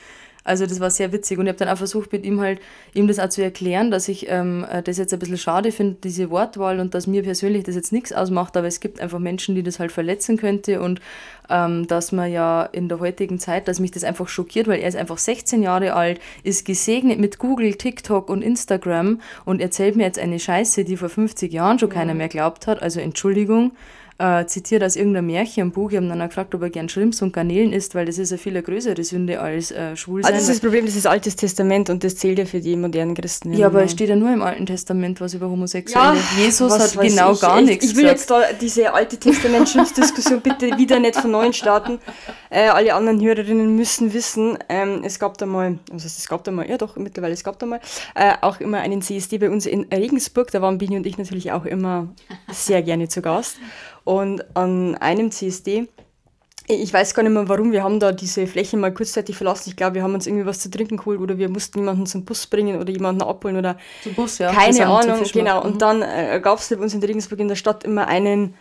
[0.46, 1.40] also das war sehr witzig.
[1.40, 2.62] Und ich habe dann auch versucht, mit ihm halt,
[2.94, 5.98] ihm das auch zu erklären, dass ich ähm, äh, das jetzt ein bisschen schade finde,
[6.04, 9.56] diese Wortwahl und dass mir persönlich das jetzt nichts ausmacht, aber es gibt einfach Menschen,
[9.56, 10.82] die das halt verletzen könnte.
[10.82, 11.02] Und
[11.50, 14.88] ähm, dass man ja in der heutigen Zeit, dass mich das einfach schockiert, weil er
[14.88, 20.04] ist einfach 16 Jahre alt, ist gesegnet mit Google, TikTok und Instagram und erzählt mir
[20.04, 23.72] jetzt eine Scheiße, die vor 50 Jahren schon keiner mehr glaubt hat, also Entschuldigung
[24.18, 25.92] äh, zitiert aus irgendeinem Märchenbuch.
[25.92, 28.32] Ich habe dann auch gefragt, ob er gern Schrimps und Garnelen isst, weil das ist
[28.32, 30.34] eine viel größere Sünde als äh, schwul sein.
[30.34, 32.78] Also das ist das Problem, das ist Altes Testament und das zählt ja für die
[32.78, 33.54] modernen Christen.
[33.54, 36.16] Ja, aber es steht ja nur im Alten Testament was über Homosexuelle.
[36.16, 38.20] Ja, Jesus hat genau ich, gar ich, nichts Ich will gesagt.
[38.20, 42.00] jetzt da diese Alte Testament-Schriftdiskussion bitte wieder nicht von neuem starten.
[42.50, 46.44] Äh, alle anderen Hörerinnen müssen wissen, ähm, es gab da mal, was heißt es gab
[46.46, 47.82] da mal, ja doch, mittlerweile es gab da mal,
[48.16, 51.52] äh, auch immer einen CSD bei uns in Regensburg, da waren Bini und ich natürlich
[51.52, 52.08] auch immer
[52.50, 53.58] sehr gerne zu Gast.
[54.06, 55.88] Und an einem CSD,
[56.68, 59.70] ich weiß gar nicht mehr warum, wir haben da diese Fläche mal kurzzeitig verlassen.
[59.70, 62.24] Ich glaube, wir haben uns irgendwie was zu trinken geholt oder wir mussten jemanden zum
[62.24, 64.52] Bus bringen oder jemanden abholen oder zum Bus, ja.
[64.52, 65.24] keine Ahnung.
[65.34, 65.64] Genau.
[65.64, 65.80] Und mhm.
[65.80, 68.56] dann äh, gab es bei uns in Regensburg in der Stadt immer einen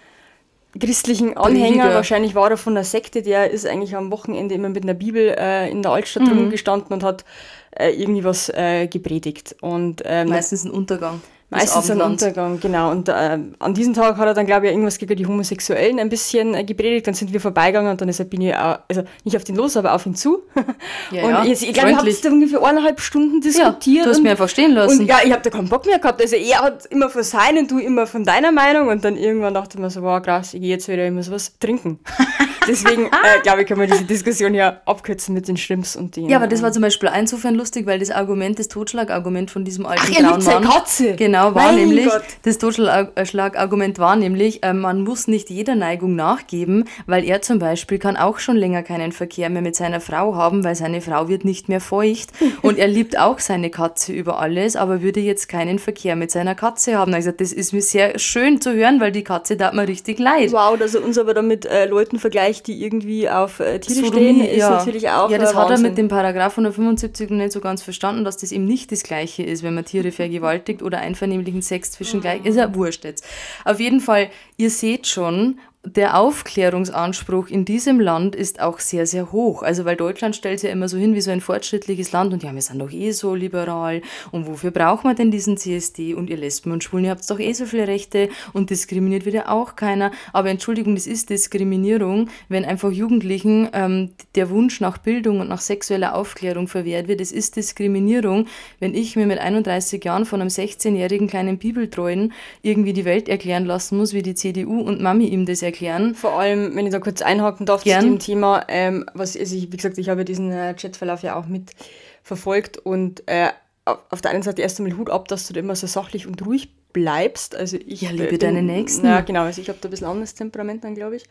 [0.78, 1.66] christlichen Anhänger.
[1.66, 1.94] Prediger.
[1.94, 5.35] Wahrscheinlich war er von der Sekte, der ist eigentlich am Wochenende immer mit einer Bibel
[5.38, 6.38] äh, in der Altstadt mhm.
[6.38, 7.24] rumgestanden und hat
[7.70, 9.57] äh, irgendwie was äh, gepredigt.
[9.61, 11.20] Und, ähm, Meistens ein Untergang
[11.55, 12.90] Meistens ein Untergang, genau.
[12.90, 16.09] Und äh, an diesem Tag hat er dann, glaube ich, irgendwas gegen die Homosexuellen ein
[16.09, 17.07] bisschen äh, gepredigt.
[17.07, 19.57] Dann sind wir vorbeigegangen und dann ist er, bin ich auch, also nicht auf den
[19.57, 20.43] los, aber auf ihn zu.
[21.11, 21.45] Ja, und ja.
[21.45, 23.97] ich, ich glaube, wir haben da ungefähr eineinhalb Stunden diskutiert.
[23.99, 25.01] Ja, du hast mir einfach stehen lassen.
[25.01, 26.21] Und ja, ich habe da keinen Bock mehr gehabt.
[26.21, 28.88] Also er hat immer von seinen, du immer von deiner Meinung.
[28.88, 31.31] Und dann irgendwann dachte ich mir so, wow, krass, ich gehe jetzt wieder, ich muss
[31.31, 32.01] was trinken.
[32.66, 36.29] Deswegen, äh, glaube ich, kann man diese Diskussion ja abkürzen mit den Schrimps und den.
[36.29, 39.87] Ja, aber das war zum Beispiel insofern lustig, weil das Argument, das Totschlagargument von diesem
[39.87, 40.64] alten Ach, grauen Mann.
[40.64, 41.16] Katze.
[41.16, 42.22] Genau, war mein nämlich, Gott.
[42.42, 47.98] das Totschlagargument war nämlich, äh, man muss nicht jeder Neigung nachgeben, weil er zum Beispiel
[47.98, 51.44] kann auch schon länger keinen Verkehr mehr mit seiner Frau haben, weil seine Frau wird
[51.44, 52.31] nicht mehr feucht
[52.62, 56.55] und er liebt auch seine Katze über alles, aber würde jetzt keinen Verkehr mit seiner
[56.55, 57.14] Katze haben.
[57.14, 60.53] Also das ist mir sehr schön zu hören, weil die Katze tat mir richtig leid.
[60.53, 64.07] Wow, dass er uns aber dann mit äh, Leuten vergleicht, die irgendwie auf äh, Tiere
[64.07, 64.71] Sodomie, stehen, ist ja.
[64.71, 68.37] natürlich auch Ja, das hat er mit dem Paragraph 175 nicht so ganz verstanden, dass
[68.37, 72.45] das eben nicht das Gleiche ist, wenn man Tiere vergewaltigt oder einvernehmlichen Sex zwischen gleich.
[72.45, 73.25] Ist ja wurscht jetzt.
[73.64, 79.33] Auf jeden Fall, ihr seht schon, der Aufklärungsanspruch in diesem Land ist auch sehr, sehr
[79.33, 79.62] hoch.
[79.62, 82.42] Also, weil Deutschland stellt sich ja immer so hin wie so ein fortschrittliches Land und
[82.42, 84.01] ja, wir sind doch eh so liberal
[84.33, 87.38] und wofür braucht man denn diesen CSD und ihr Lesben und Schwulen, ihr habt doch
[87.38, 90.11] eh so viele Rechte und diskriminiert wird ja auch keiner.
[90.33, 95.61] Aber Entschuldigung, das ist Diskriminierung, wenn einfach Jugendlichen ähm, der Wunsch nach Bildung und nach
[95.61, 97.20] sexueller Aufklärung verwehrt wird.
[97.20, 98.47] Es ist Diskriminierung,
[98.81, 103.66] wenn ich mir mit 31 Jahren von einem 16-jährigen kleinen Bibeltreuen irgendwie die Welt erklären
[103.66, 106.14] lassen muss, wie die CDU und Mami ihm das erklärt erklären.
[106.14, 108.00] Vor allem, wenn ich da kurz einhaken darf Gern.
[108.00, 111.37] zu dem Thema, ähm, was also ich, wie gesagt, ich habe diesen äh, Chatverlauf ja
[111.37, 113.48] auch mitverfolgt und äh,
[113.84, 116.44] auf der einen Seite erst einmal Hut ab, dass du da immer so sachlich und
[116.46, 117.54] ruhig bleibst.
[117.54, 119.06] Also ich ja, liebe bin, deine Nächsten.
[119.06, 119.42] Ja, genau.
[119.42, 121.24] Also ich habe da ein bisschen anderes Temperament dann, glaube ich.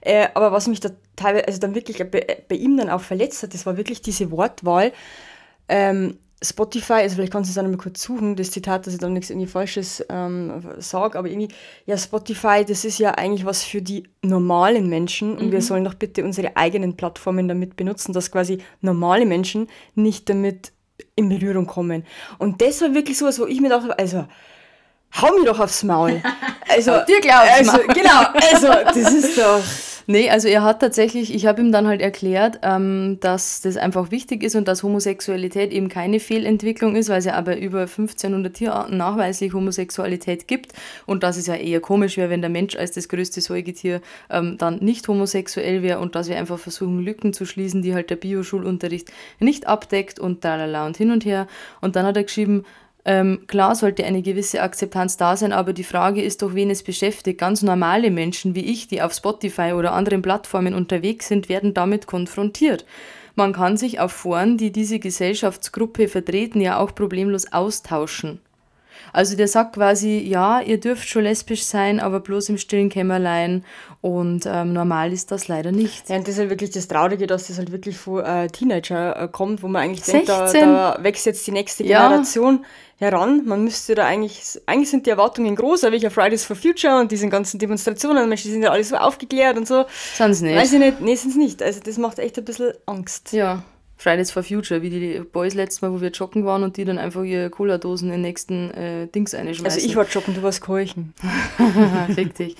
[0.00, 3.42] Äh, aber was mich da teilweise, also dann wirklich bei, bei, ihm dann auch verletzt
[3.42, 4.92] hat, das war wirklich diese Wortwahl.
[5.68, 9.00] Ähm, Spotify, also vielleicht kannst du es dann mal kurz suchen, das Zitat, dass ich
[9.00, 11.48] dann nichts irgendwie Falsches ähm, sage, aber irgendwie,
[11.84, 15.52] ja, Spotify, das ist ja eigentlich was für die normalen Menschen und mhm.
[15.52, 20.72] wir sollen doch bitte unsere eigenen Plattformen damit benutzen, dass quasi normale Menschen nicht damit
[21.14, 22.04] in Berührung kommen.
[22.38, 24.26] Und das war wirklich so was, wo ich mir dachte, also,
[25.20, 26.22] hau mir doch aufs Maul.
[26.72, 29.60] Also, dir glaubst also, genau, also, das ist doch
[30.06, 34.10] Nee, also er hat tatsächlich, ich habe ihm dann halt erklärt, ähm, dass das einfach
[34.10, 38.54] wichtig ist und dass Homosexualität eben keine Fehlentwicklung ist, weil es ja aber über 1500
[38.54, 40.72] Tierarten nachweislich Homosexualität gibt
[41.06, 44.56] und dass es ja eher komisch wäre, wenn der Mensch als das größte Säugetier ähm,
[44.58, 48.16] dann nicht homosexuell wäre und dass wir einfach versuchen, Lücken zu schließen, die halt der
[48.16, 51.46] Bioschulunterricht nicht abdeckt und tralala und hin und her.
[51.80, 52.64] Und dann hat er geschrieben,
[53.04, 56.82] ähm, klar sollte eine gewisse Akzeptanz da sein, aber die Frage ist doch, wen es
[56.82, 57.38] beschäftigt.
[57.38, 62.06] Ganz normale Menschen wie ich, die auf Spotify oder anderen Plattformen unterwegs sind, werden damit
[62.06, 62.84] konfrontiert.
[63.36, 68.40] Man kann sich auf Foren, die diese Gesellschaftsgruppe vertreten, ja auch problemlos austauschen.
[69.12, 73.64] Also der sagt quasi, ja, ihr dürft schon lesbisch sein, aber bloß im stillen Kämmerlein.
[74.02, 76.08] Und ähm, normal ist das leider nicht.
[76.08, 79.24] Ja, und das ist halt wirklich das Traurige, dass das halt wirklich von äh, Teenager
[79.24, 80.26] äh, kommt, wo man eigentlich 16.
[80.26, 82.64] denkt, da, da wächst jetzt die nächste Generation
[82.98, 83.08] ja.
[83.08, 83.42] heran.
[83.44, 86.98] Man müsste da eigentlich, eigentlich sind die Erwartungen groß, aber ich auf Fridays for Future
[86.98, 89.84] und diesen ganzen Demonstrationen, Menschen, die sind ja alle so aufgeklärt und so.
[90.14, 90.56] Sind sie nicht?
[90.56, 91.62] Weiß ich nicht, nee, sind nicht.
[91.62, 93.32] Also das macht echt ein bisschen Angst.
[93.32, 93.62] Ja.
[94.00, 96.96] Fridays for Future, wie die Boys letztes Mal, wo wir joggen waren und die dann
[96.96, 99.66] einfach ihre Cola-Dosen in den nächsten äh, Dings einschmeißen.
[99.66, 101.12] Also ich war joggen, du warst keuchen.
[102.38, 102.56] Dich.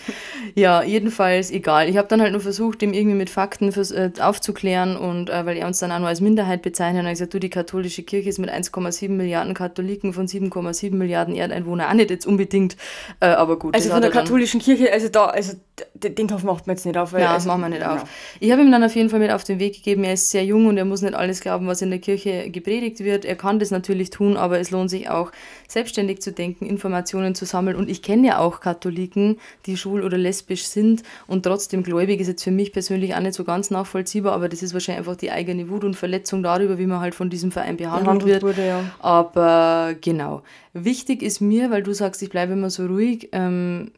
[0.55, 1.88] Ja, jedenfalls egal.
[1.88, 5.46] Ich habe dann halt nur versucht, dem irgendwie mit Fakten fürs, äh, aufzuklären und äh,
[5.46, 8.29] weil er uns dann auch nur als Minderheit bezeichnet, hat gesagt, du, die katholische Kirche
[8.29, 12.76] ist mit 1,7 Milliarden Katholiken von 7,7 Milliarden Erdeinwohnern auch nicht jetzt unbedingt,
[13.20, 13.74] äh, aber gut.
[13.74, 15.55] Also von der katholischen Kirche, also da, also
[15.94, 17.12] den Topf macht man jetzt nicht auf.
[17.12, 18.00] Weil, Nein, also, das machen wir nicht auf.
[18.00, 18.10] Genau.
[18.40, 20.44] Ich habe ihm dann auf jeden Fall mit auf den Weg gegeben, er ist sehr
[20.44, 23.24] jung und er muss nicht alles glauben, was in der Kirche gepredigt wird.
[23.24, 25.32] Er kann das natürlich tun, aber es lohnt sich auch,
[25.68, 27.76] selbstständig zu denken, Informationen zu sammeln.
[27.76, 32.28] Und ich kenne ja auch Katholiken, die schwul oder lesbisch sind und trotzdem gläubig ist
[32.28, 35.30] jetzt für mich persönlich auch nicht so ganz nachvollziehbar, aber das ist wahrscheinlich einfach die
[35.30, 38.42] eigene Wut und Verletzung darüber, wie man halt von diesem Verein behandelt, behandelt wird.
[38.42, 38.84] Wurde, ja.
[38.98, 40.42] Aber genau.
[40.72, 43.90] Wichtig ist mir, weil du sagst, ich bleibe immer so ruhig, ähm,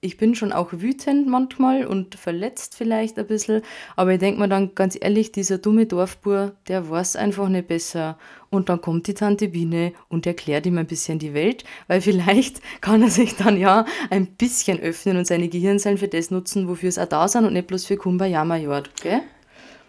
[0.00, 3.62] ich bin schon auch wütend manchmal und verletzt vielleicht ein bisschen,
[3.96, 8.16] aber ich denke mir dann ganz ehrlich, dieser dumme Dorfbur, der weiß einfach nicht besser.
[8.50, 12.60] Und dann kommt die Tante Biene und erklärt ihm ein bisschen die Welt, weil vielleicht
[12.80, 16.88] kann er sich dann ja ein bisschen öffnen und seine Gehirnzellen für das nutzen, wofür
[16.88, 19.22] es auch da sind und nicht bloß für Kumbaya Major, gell?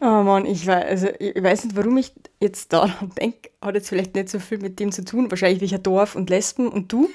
[0.02, 3.90] Oh Mann, ich weiß, also ich weiß nicht, warum ich jetzt da denke, hat jetzt
[3.90, 5.30] vielleicht nicht so viel mit dem zu tun.
[5.30, 7.10] Wahrscheinlich welcher Dorf und Lesben und du.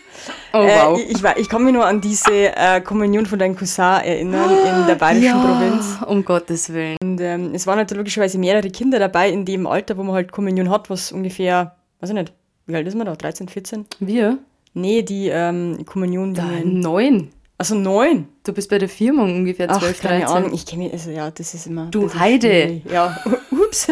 [0.53, 0.99] Oh wow.
[0.99, 4.51] Äh, ich, ich, ich, kann mich nur an diese äh, Kommunion von deinem Cousin erinnern
[4.51, 5.99] in der bayerischen ja, Provinz.
[6.07, 6.99] Um Gottes Willen.
[7.03, 10.31] Und ähm, es waren halt logischerweise mehrere Kinder dabei in dem Alter, wo man halt
[10.31, 12.33] Kommunion hat, was ungefähr, weiß ich nicht,
[12.67, 13.17] wie alt ist man da?
[13.17, 13.87] 13, 14?
[14.01, 14.39] Wir?
[14.75, 16.35] Nee, die ähm, Kommunion.
[16.35, 17.31] Da, neun.
[17.57, 18.29] Also neun.
[18.43, 20.37] Du bist bei der Firmung ungefähr 12, keine 13.
[20.37, 21.87] Ahnung, ich kenne mich, also ja, das ist immer.
[21.87, 22.49] Du Heide.
[22.49, 22.83] schwierig.
[22.91, 23.17] Ja,
[23.51, 23.87] ups.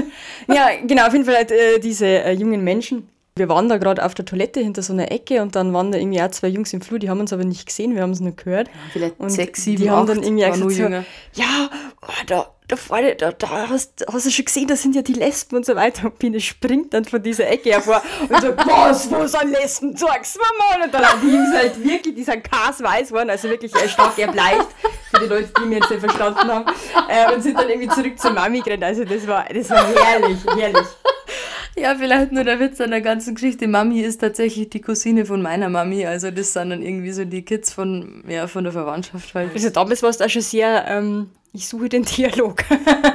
[0.48, 3.08] Ja, genau, auf jeden Fall halt, äh, diese äh, jungen Menschen.
[3.34, 5.98] Wir waren da gerade auf der Toilette hinter so einer Ecke und dann waren da
[5.98, 8.20] irgendwie auch zwei Jungs im Flur, die haben uns aber nicht gesehen, wir haben es
[8.20, 8.68] nur gehört.
[8.92, 11.70] Vielleicht Und sechs, sieben, die haben dann irgendwie nur gesagt, so, ja,
[12.02, 15.12] oh, da, da vorne, da, da hast, hast du schon gesehen, das sind ja die
[15.12, 16.06] Lesben und so weiter.
[16.06, 19.96] Und Biene springt dann von dieser Ecke hervor und so, was, wo sind Lesben?
[19.96, 20.84] Sag's mir mal.
[20.84, 24.18] Und dann haben die Jungs halt wirklich, die sind weiß geworden, also wirklich äh, stark
[24.18, 24.68] erbleicht,
[25.10, 26.64] für die Leute, die mir jetzt nicht verstanden haben.
[27.08, 28.84] Äh, und sind dann irgendwie zurück zur Mami gerannt.
[28.84, 30.86] Also das war, das war herrlich, herrlich.
[31.76, 33.66] Ja, vielleicht nur der Witz an der ganzen Geschichte.
[33.66, 36.04] Mami ist tatsächlich die Cousine von meiner Mami.
[36.04, 39.52] Also das sind dann irgendwie so die Kids von, ja, von der Verwandtschaft halt.
[39.54, 42.64] Also damals war es auch schon sehr, ähm, ich suche den Dialog.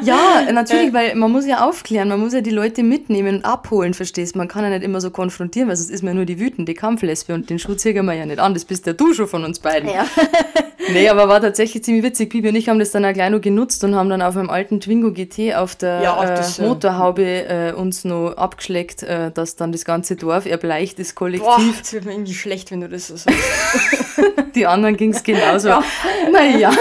[0.04, 3.94] Ja, natürlich, weil man muss ja aufklären, man muss ja die Leute mitnehmen und abholen,
[3.94, 4.38] verstehst du?
[4.38, 7.34] Man kann ja nicht immer so konfrontieren, weil sonst ist man nur die wütende Kampflesbe
[7.34, 8.54] und den Schuh ziehen wir ja nicht an.
[8.54, 9.90] Das bist ja du schon von uns beiden.
[9.90, 10.06] Ja.
[10.94, 12.30] Nee, aber war tatsächlich ziemlich witzig.
[12.30, 14.50] Bibi und ich haben das dann auch gleich noch genutzt und haben dann auf einem
[14.50, 19.32] alten Twingo GT auf der Ja, das, äh, äh, Motorhaube äh, uns noch abgeschleckt, äh,
[19.32, 21.46] dass dann das ganze Dorf erbleicht ist, kollektiv.
[21.46, 23.38] Boah, jetzt wird mir irgendwie schlecht, wenn du das so sagst.
[24.56, 25.68] Die anderen ging es genauso.
[25.68, 25.84] Ja.
[26.32, 26.72] Naja.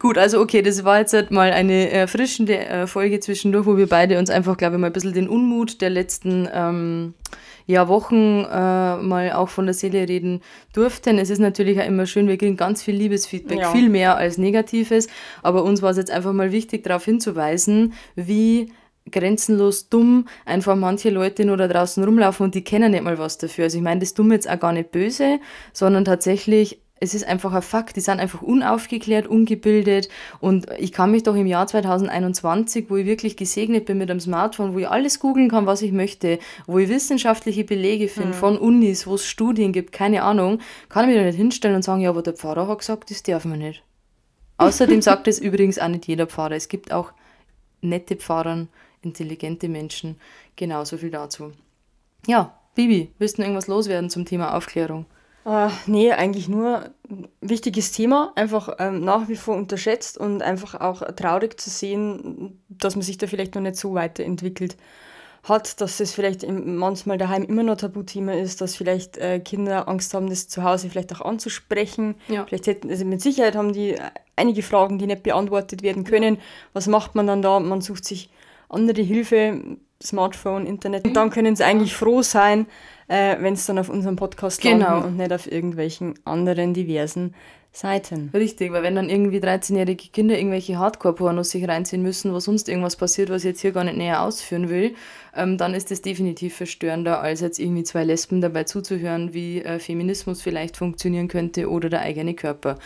[0.00, 3.86] Gut, also okay, das war jetzt halt mal eine erfrischende äh, Folge zwischendurch, wo wir
[3.86, 7.12] beide uns einfach, glaube ich, mal ein bisschen den Unmut der letzten ähm,
[7.66, 10.40] ja, Wochen äh, mal auch von der Seele reden
[10.72, 11.18] durften.
[11.18, 13.72] Es ist natürlich auch immer schön, wir kriegen ganz viel Liebesfeedback, Ja.
[13.72, 15.06] viel mehr als Negatives,
[15.42, 18.72] aber uns war es jetzt einfach mal wichtig, darauf hinzuweisen, wie
[19.10, 23.36] grenzenlos dumm einfach manche Leute nur da draußen rumlaufen und die kennen nicht mal was
[23.36, 23.64] dafür.
[23.64, 25.40] Also ich meine das dumm jetzt auch gar nicht böse,
[25.74, 31.10] sondern tatsächlich, es ist einfach ein Fakt, die sind einfach unaufgeklärt, ungebildet und ich kann
[31.10, 34.88] mich doch im Jahr 2021, wo ich wirklich gesegnet bin mit einem Smartphone, wo ich
[34.88, 39.26] alles googeln kann, was ich möchte, wo ich wissenschaftliche Belege finde von Unis, wo es
[39.26, 40.60] Studien gibt, keine Ahnung,
[40.90, 43.22] kann ich mich da nicht hinstellen und sagen, ja, aber der Pfarrer hat gesagt, das
[43.22, 43.82] darf man nicht.
[44.58, 46.56] Außerdem sagt es übrigens auch nicht jeder Pfarrer.
[46.56, 47.12] Es gibt auch
[47.80, 48.66] nette Pfarrer,
[49.00, 50.16] intelligente Menschen.
[50.56, 51.52] Genau, so viel dazu.
[52.26, 55.06] Ja, Bibi, willst du noch irgendwas loswerden zum Thema Aufklärung?
[55.44, 60.80] Äh, nee, eigentlich nur ein wichtiges Thema, einfach ähm, nach wie vor unterschätzt und einfach
[60.80, 64.76] auch traurig zu sehen, dass man sich da vielleicht noch nicht so weiterentwickelt
[65.42, 70.12] hat, dass es vielleicht manchmal daheim immer noch Tabuthema ist, dass vielleicht äh, Kinder Angst
[70.12, 72.16] haben, das zu Hause vielleicht auch anzusprechen.
[72.28, 72.44] Ja.
[72.44, 73.96] Vielleicht hätten, also mit Sicherheit haben die
[74.36, 76.38] einige Fragen, die nicht beantwortet werden können.
[76.74, 77.58] Was macht man dann da?
[77.58, 78.28] Man sucht sich
[78.68, 81.04] andere Hilfe, Smartphone, Internet.
[81.04, 82.66] Und dann können sie eigentlich froh sein,
[83.08, 84.86] äh, wenn es dann auf unserem Podcast Genau.
[84.88, 87.34] landen und nicht auf irgendwelchen anderen diversen
[87.72, 88.30] Seiten.
[88.34, 92.96] Richtig, weil wenn dann irgendwie 13-jährige Kinder irgendwelche Hardcore-Pornos sich reinziehen müssen, wo sonst irgendwas
[92.96, 94.94] passiert, was ich jetzt hier gar nicht näher ausführen will,
[95.36, 99.78] ähm, dann ist das definitiv verstörender, als jetzt irgendwie zwei Lesben dabei zuzuhören, wie äh,
[99.78, 102.76] Feminismus vielleicht funktionieren könnte oder der eigene Körper.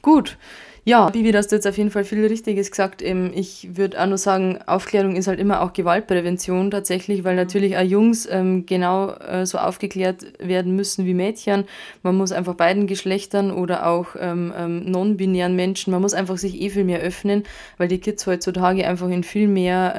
[0.00, 0.38] Gut.
[0.84, 3.02] Ja, Bibi, du hast jetzt auf jeden Fall viel Richtiges gesagt.
[3.02, 7.76] Ähm, ich würde auch nur sagen, Aufklärung ist halt immer auch Gewaltprävention tatsächlich, weil natürlich
[7.76, 11.66] auch Jungs ähm, genau äh, so aufgeklärt werden müssen wie Mädchen.
[12.02, 14.52] Man muss einfach beiden Geschlechtern oder auch ähm,
[14.90, 17.44] non-binären Menschen, man muss einfach sich eh viel mehr öffnen,
[17.78, 19.94] weil die Kids heutzutage einfach in viel mehr,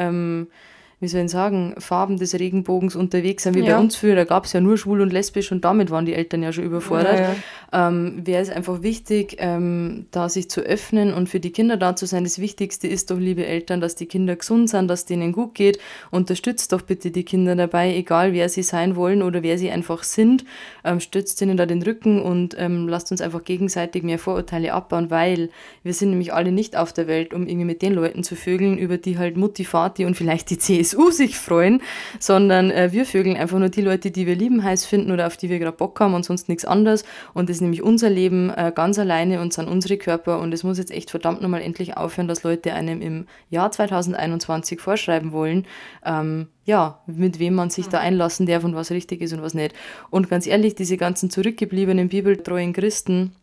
[1.04, 3.80] wie soll ich sagen, Farben des Regenbogens unterwegs sind, wie bei Ja.
[3.80, 4.16] uns früher.
[4.16, 6.64] Da gab es ja nur schwul und lesbisch und damit waren die Eltern ja schon
[6.64, 11.52] überfordert Ja, ähm, wäre es einfach wichtig, ähm, da sich zu öffnen und für die
[11.52, 12.24] Kinder da zu sein.
[12.24, 15.80] Das Wichtigste ist doch, liebe Eltern, dass die Kinder gesund sind, dass denen gut geht.
[16.12, 20.04] Unterstützt doch bitte die Kinder dabei, egal wer sie sein wollen oder wer sie einfach
[20.04, 20.46] sind.
[20.86, 25.10] Ähm, stützt ihnen da den Rücken und ähm, lasst uns einfach gegenseitig mehr Vorurteile abbauen,
[25.10, 25.50] weil
[25.84, 28.78] wir sind nämlich alle nicht auf der Welt, um irgendwie mit den Leuten zu vögeln,
[28.78, 31.82] über die halt Mutti, Vati und vielleicht die CSU sich freuen,
[32.20, 35.38] sondern äh, wir vögeln einfach nur die Leute, die wir lieben, heiß finden oder auf
[35.38, 37.04] die wir gerade Bock haben und sonst nichts anderes.
[37.34, 40.40] Und das ist nämlich unser Leben äh, ganz alleine und sind unsere Körper.
[40.40, 44.80] Und es muss jetzt echt verdammt nochmal endlich aufhören, dass Leute einem im Jahr 2021
[44.80, 45.66] vorschreiben wollen,
[46.06, 49.54] ähm, ja, mit wem man sich da einlassen darf und was richtig ist und was
[49.54, 49.76] nicht.
[50.10, 53.36] Und ganz ehrlich, diese ganzen zurückgebliebenen bibeltreuen Christen,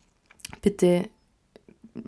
[0.61, 1.09] bitte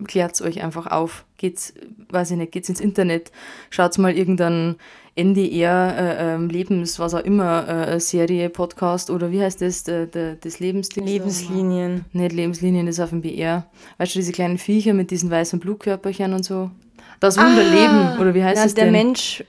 [0.08, 1.26] klärt euch einfach auf.
[1.38, 1.74] Geht's,
[2.10, 3.32] weiß ich nicht, geht's ins Internet,
[3.70, 4.78] schaut mal irgendeinen
[5.16, 10.08] NDR, äh, ähm, Lebens, was auch immer, äh, Serie, Podcast oder wie heißt das, der,
[10.08, 11.06] der, das Lebensding?
[11.06, 12.06] Lebenslinien.
[12.14, 13.66] Nicht Lebenslinien, das ist auf dem BR.
[14.00, 16.72] Weißt du, diese kleinen Viecher mit diesen weißen Blutkörperchen und so?
[17.20, 18.94] Das Wunderleben, oder wie heißt ja, es der denn?
[18.94, 19.44] Mensch,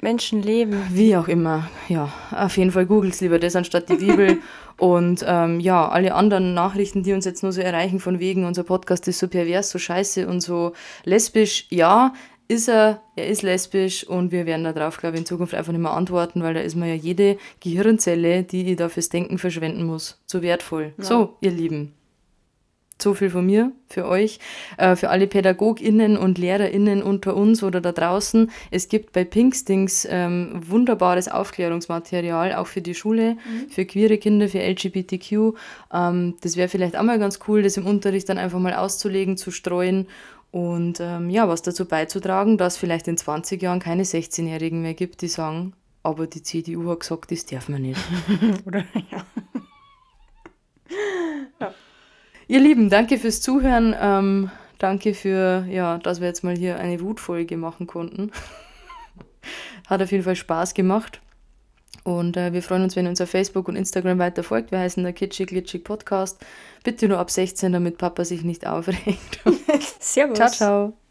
[0.00, 0.80] Menschenleben.
[0.90, 4.38] Wie auch immer, ja, auf jeden Fall googelt lieber das anstatt die Bibel.
[4.78, 8.64] Und ähm, ja, alle anderen Nachrichten, die uns jetzt nur so erreichen, von wegen, unser
[8.64, 10.72] Podcast ist so pervers, so scheiße und so
[11.04, 12.14] lesbisch, ja,
[12.48, 15.80] ist er, er ist lesbisch und wir werden darauf, glaube ich, in Zukunft einfach nicht
[15.80, 19.84] mehr antworten, weil da ist mir ja jede Gehirnzelle, die ich da fürs Denken verschwenden
[19.84, 20.92] muss, zu wertvoll.
[20.98, 21.04] Ja.
[21.04, 21.94] So, ihr Lieben.
[23.02, 24.38] So viel von mir für euch,
[24.76, 28.50] äh, für alle PädagogInnen und LehrerInnen unter uns oder da draußen.
[28.70, 33.70] Es gibt bei Pinkstings ähm, wunderbares Aufklärungsmaterial, auch für die Schule, mhm.
[33.70, 35.56] für queere Kinder, für LGBTQ.
[35.92, 39.36] Ähm, das wäre vielleicht auch mal ganz cool, das im Unterricht dann einfach mal auszulegen,
[39.36, 40.06] zu streuen
[40.52, 45.22] und ähm, ja, was dazu beizutragen, dass vielleicht in 20 Jahren keine 16-Jährigen mehr gibt,
[45.22, 48.00] die sagen, aber die CDU hat gesagt, das darf man nicht.
[48.66, 49.24] Oder ja.
[51.58, 51.74] ja.
[52.48, 53.96] Ihr Lieben, danke fürs Zuhören.
[53.98, 58.30] Ähm, danke für, ja, dass wir jetzt mal hier eine Wutfolge machen konnten.
[59.88, 61.22] Hat auf jeden Fall Spaß gemacht.
[62.04, 64.72] Und äh, wir freuen uns, wenn ihr uns auf Facebook und Instagram weiter folgt.
[64.72, 66.38] Wir heißen der Kitschig Glitschig Podcast.
[66.82, 69.40] Bitte nur ab 16, damit Papa sich nicht aufregt.
[70.00, 70.36] Servus.
[70.36, 71.01] Ciao, ciao.